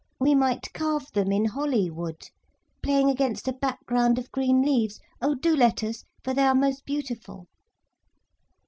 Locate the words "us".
5.83-6.05